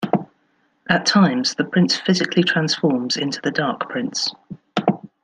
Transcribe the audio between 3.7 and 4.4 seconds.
Prince.